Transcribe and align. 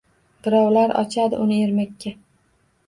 Birovlar 0.47 0.95
ochadi 1.03 1.41
uni 1.45 1.61
ermakka 1.69 2.17